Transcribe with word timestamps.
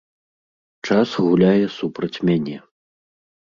Час 0.89 1.09
гуляе 1.25 1.59
супраць 1.77 2.21
мяне. 2.31 2.57